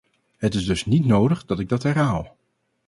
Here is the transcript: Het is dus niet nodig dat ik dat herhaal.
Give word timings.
Het 0.37 0.53
is 0.53 0.65
dus 0.65 0.85
niet 0.85 1.05
nodig 1.05 1.45
dat 1.45 1.59
ik 1.59 1.69
dat 1.69 1.83
herhaal. 1.83 2.35